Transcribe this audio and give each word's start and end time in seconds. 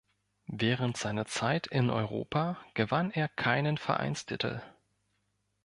Während 0.47 0.97
seiner 0.97 1.27
Zeit 1.27 1.67
in 1.67 1.91
Europa 1.91 2.57
gewann 2.73 3.11
er 3.11 3.27
keinen 3.29 3.77
Vereinstitel. 3.77 4.63